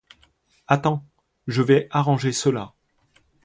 Attends, 0.67 1.05
je 1.45 1.61
vais 1.61 1.87
arranger 1.91 2.31
cela. 2.31 2.73